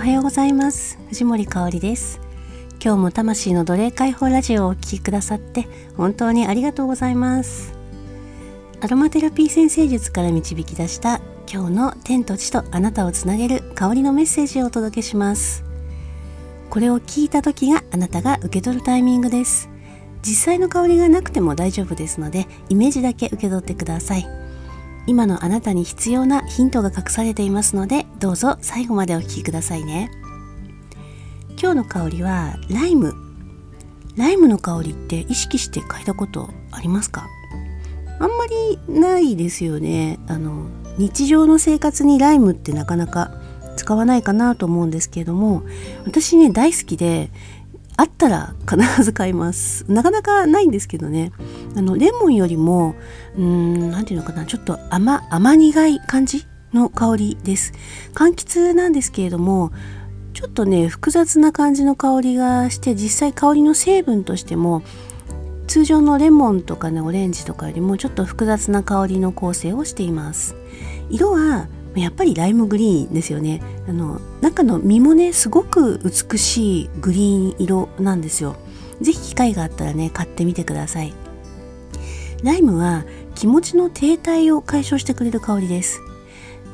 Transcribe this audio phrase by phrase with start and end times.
[0.00, 0.98] おはようございます。
[1.10, 2.22] 藤森香里です。
[2.82, 7.74] 今日も魂の奴隷解放ラジオをお聴きくださって本当にありがとうございます。
[8.80, 15.64] アロマテラピー先生術から導き出した今日の天と地とあなたをつなげる香りのメッセージをお届けします。
[16.70, 19.68] これを聞いた時があなたが受け取るタイミングです。
[20.22, 24.39] 実際の香りがなくても大丈夫ですのでイメージだけ受け取ってください。
[25.10, 30.08] 今のあなたに必要なヒントが隠されていますのでどうぞ最後までお聴きくださいね。
[31.60, 33.12] 今日の香りはライム。
[34.16, 37.26] ライムの香りって意識して嗅いだことありますか？
[38.20, 40.20] あんまりないですよね。
[40.28, 40.66] あの
[40.96, 43.32] 日常の生活にライムってなかなか
[43.76, 45.64] 使わないかなと思うんですけれども
[46.06, 47.32] 私ね大好きで
[48.00, 49.84] あったら必ず買います。
[49.92, 51.32] なかなかないんですけどね。
[51.76, 52.94] あのレモンよりも
[53.36, 54.46] うん何て言うのかな。
[54.46, 57.74] ちょっと甘甘苦い感じの香りです。
[58.14, 59.70] 柑橘なんですけれども
[60.32, 64.82] ちょっとね複雑な感じの香りがして実際香りの成分としても
[65.66, 70.56] 通常のレモンとかねオレンジとかよりもちょっと複雑な香りの構成をしています。
[71.10, 73.60] 色はやっぱりライムグリーンですよね。
[73.90, 78.54] あの中の実もねすごく美しいグリーン色なんですよ。
[79.00, 81.12] 是非機会があったらね買ってみてください。
[82.44, 86.00] ライムは気持ちの停滞を解消してくれる香りです。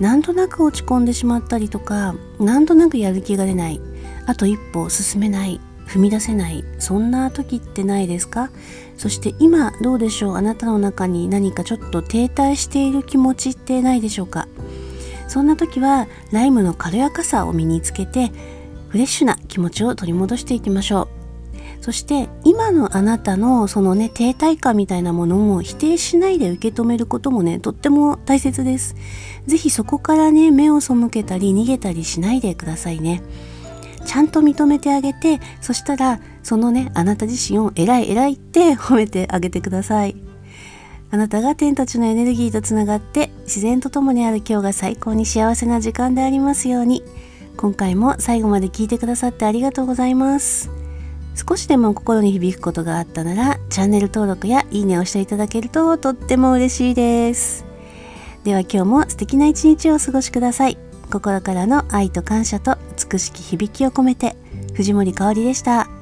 [0.00, 3.80] なんとなく落ち込んでしまったりとかなんとなくやる気が出ない。
[4.26, 5.60] あと一歩進めない。
[5.86, 6.64] 踏み出せない。
[6.80, 8.50] そんな時ってないですか？
[8.96, 10.36] そして今どうでしょう？
[10.36, 14.48] あなたの中に何かちょっと停滞している気持ちってないでしょうか？
[15.28, 18.30] そんな時はライムの軽やかさを身につけて
[18.88, 21.08] フレッシュな気持ちを取り戻していきましょう。
[21.80, 28.96] そして今のあなたのそのね停滞感みたいなものも否定しないで受け止めることもねとっても大切です。
[29.46, 33.22] 是非そこからね目を背けたり逃げたりしないでくださいね。
[34.06, 40.16] ちゃんと認めてあげてそしたらそのねあなた自身を偉い偉いって褒めてあげてください。
[41.14, 47.04] あなたが天たちのエネルギーとつながって自然と共にある今日が最高に幸せな時間でありますように。
[47.56, 50.72] 今回も最後まで聞いてくださってありがとうございます。
[51.36, 57.64] 少しでも心に響くことがあったならチャンネル登録やいいねをしていただけるととっても嬉しいです。
[58.42, 60.76] では今日も素敵な一日をお過ごしください。
[61.12, 62.76] 心からの愛と感謝と
[63.12, 64.34] 美しき響きを込めて
[64.72, 65.93] 藤森かおりでした。